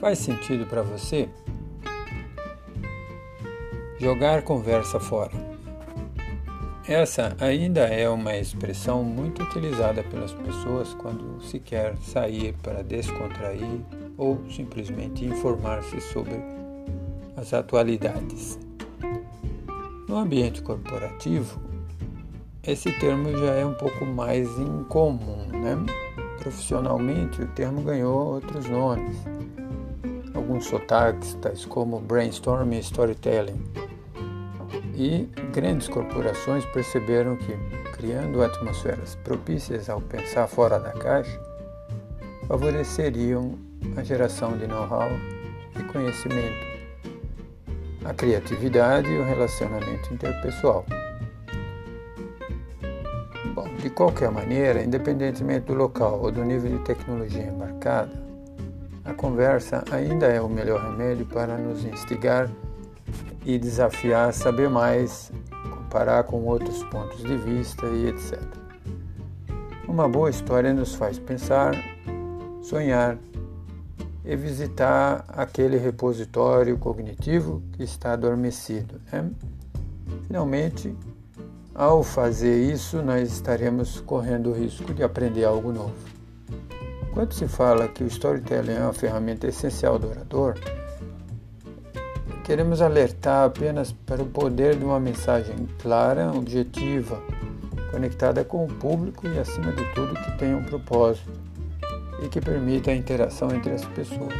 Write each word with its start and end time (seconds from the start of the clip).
Faz 0.00 0.18
sentido 0.18 0.64
para 0.64 0.80
você? 0.80 1.28
Jogar 3.98 4.40
conversa 4.42 4.98
fora. 4.98 5.32
Essa 6.88 7.36
ainda 7.38 7.82
é 7.82 8.08
uma 8.08 8.34
expressão 8.34 9.04
muito 9.04 9.42
utilizada 9.42 10.02
pelas 10.02 10.32
pessoas 10.32 10.94
quando 10.94 11.42
se 11.42 11.60
quer 11.60 11.98
sair 11.98 12.54
para 12.62 12.82
descontrair 12.82 13.82
ou 14.16 14.40
simplesmente 14.50 15.26
informar-se 15.26 16.00
sobre 16.00 16.42
as 17.36 17.52
atualidades. 17.52 18.58
No 20.08 20.16
ambiente 20.16 20.62
corporativo, 20.62 21.60
esse 22.62 22.90
termo 22.98 23.36
já 23.36 23.52
é 23.52 23.66
um 23.66 23.74
pouco 23.74 24.06
mais 24.06 24.48
incomum, 24.58 25.46
né? 25.46 25.76
Profissionalmente, 26.40 27.42
o 27.42 27.46
termo 27.48 27.82
ganhou 27.82 28.34
outros 28.34 28.66
nomes, 28.66 29.16
alguns 30.34 30.64
sotaques, 30.64 31.34
tais 31.34 31.66
como 31.66 32.00
brainstorming 32.00 32.78
e 32.78 32.80
storytelling. 32.80 33.62
E 34.94 35.28
grandes 35.52 35.86
corporações 35.88 36.64
perceberam 36.66 37.36
que, 37.36 37.52
criando 37.92 38.42
atmosferas 38.42 39.14
propícias 39.16 39.90
ao 39.90 40.00
pensar 40.00 40.46
fora 40.46 40.78
da 40.78 40.92
caixa, 40.92 41.38
favoreceriam 42.48 43.58
a 43.96 44.02
geração 44.02 44.56
de 44.56 44.66
know-how 44.66 45.10
e 45.78 45.82
conhecimento, 45.92 46.66
a 48.04 48.14
criatividade 48.14 49.08
e 49.08 49.18
o 49.18 49.24
relacionamento 49.24 50.12
interpessoal. 50.12 50.86
Bom, 53.60 53.68
de 53.76 53.90
qualquer 53.90 54.30
maneira, 54.30 54.82
independentemente 54.82 55.66
do 55.66 55.74
local 55.74 56.18
ou 56.22 56.32
do 56.32 56.42
nível 56.42 56.78
de 56.78 56.82
tecnologia 56.82 57.42
embarcada, 57.42 58.10
a 59.04 59.12
conversa 59.12 59.84
ainda 59.90 60.26
é 60.28 60.40
o 60.40 60.48
melhor 60.48 60.80
remédio 60.80 61.26
para 61.26 61.58
nos 61.58 61.84
instigar 61.84 62.50
e 63.44 63.58
desafiar 63.58 64.30
a 64.30 64.32
saber 64.32 64.70
mais, 64.70 65.30
comparar 65.76 66.24
com 66.24 66.42
outros 66.44 66.82
pontos 66.84 67.22
de 67.22 67.36
vista 67.36 67.84
e 67.86 68.06
etc. 68.06 68.40
Uma 69.86 70.08
boa 70.08 70.30
história 70.30 70.72
nos 70.72 70.94
faz 70.94 71.18
pensar, 71.18 71.74
sonhar 72.62 73.18
e 74.24 74.36
visitar 74.36 75.22
aquele 75.28 75.76
repositório 75.76 76.78
cognitivo 76.78 77.62
que 77.72 77.82
está 77.82 78.14
adormecido. 78.14 78.98
Né? 79.12 79.30
Finalmente, 80.26 80.96
ao 81.74 82.02
fazer 82.02 82.72
isso, 82.72 83.02
nós 83.02 83.32
estaremos 83.32 84.00
correndo 84.00 84.50
o 84.50 84.52
risco 84.52 84.92
de 84.92 85.02
aprender 85.02 85.44
algo 85.44 85.72
novo. 85.72 85.94
Quando 87.12 87.32
se 87.32 87.48
fala 87.48 87.88
que 87.88 88.04
o 88.04 88.06
storytelling 88.06 88.72
é 88.72 88.80
uma 88.80 88.92
ferramenta 88.92 89.46
essencial 89.46 89.98
do 89.98 90.08
orador, 90.08 90.54
queremos 92.44 92.80
alertar 92.80 93.46
apenas 93.46 93.92
para 93.92 94.22
o 94.22 94.26
poder 94.26 94.76
de 94.76 94.84
uma 94.84 95.00
mensagem 95.00 95.68
clara, 95.80 96.32
objetiva, 96.32 97.20
conectada 97.90 98.44
com 98.44 98.64
o 98.64 98.68
público 98.68 99.26
e, 99.26 99.38
acima 99.38 99.72
de 99.72 99.84
tudo, 99.94 100.14
que 100.14 100.38
tenha 100.38 100.56
um 100.56 100.64
propósito 100.64 101.30
e 102.22 102.28
que 102.28 102.40
permita 102.40 102.90
a 102.90 102.94
interação 102.94 103.54
entre 103.54 103.72
as 103.72 103.84
pessoas. 103.84 104.34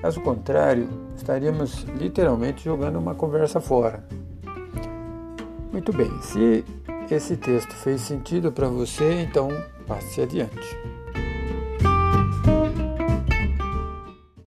Caso 0.00 0.20
contrário, 0.20 0.88
estaríamos 1.16 1.82
literalmente 1.98 2.64
jogando 2.64 2.98
uma 2.98 3.14
conversa 3.14 3.60
fora. 3.60 4.04
Muito 5.72 5.92
bem, 5.92 6.10
se 6.22 6.64
esse 7.10 7.36
texto 7.36 7.72
fez 7.72 8.00
sentido 8.00 8.50
para 8.50 8.68
você, 8.68 9.22
então 9.22 9.48
passe 9.86 10.20
adiante. 10.20 10.76